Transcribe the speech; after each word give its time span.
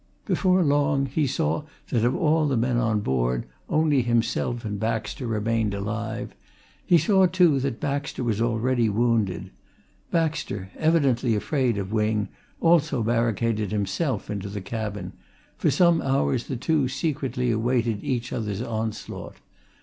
Before 0.25 0.63
long 0.63 1.05
he 1.05 1.27
saw 1.27 1.61
that 1.89 2.03
of 2.03 2.15
all 2.15 2.47
the 2.47 2.57
men 2.57 2.77
on 2.77 3.01
board, 3.01 3.45
only 3.69 4.01
himself 4.01 4.65
and 4.65 4.79
Baxter 4.79 5.27
remained 5.27 5.75
alive 5.75 6.33
he 6.83 6.97
saw, 6.97 7.27
too, 7.27 7.59
that 7.59 7.79
Baxter 7.79 8.23
was 8.23 8.41
already 8.41 8.89
wounded. 8.89 9.51
Baxter, 10.09 10.71
evidently 10.75 11.35
afraid 11.35 11.77
of 11.77 11.91
Wing, 11.93 12.29
also 12.59 13.03
barricaded 13.03 13.71
himself 13.71 14.27
into 14.31 14.49
the 14.49 14.59
cabin; 14.59 15.13
for 15.55 15.69
some 15.69 16.01
hours 16.01 16.47
the 16.47 16.57
two 16.57 16.87
secretly 16.87 17.51
awaited 17.51 18.03
each 18.03 18.33
other's 18.33 18.63
onslaught. 18.63 19.35